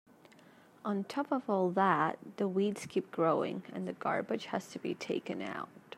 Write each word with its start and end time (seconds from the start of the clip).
On 0.83 1.03
top 1.03 1.31
of 1.31 1.47
all 1.47 1.69
that, 1.73 2.17
the 2.37 2.47
weeds 2.47 2.87
keep 2.87 3.11
growing 3.11 3.61
and 3.71 3.87
the 3.87 3.93
garbage 3.93 4.45
has 4.47 4.67
to 4.71 4.79
be 4.79 4.95
taken 4.95 5.43
out. 5.43 5.69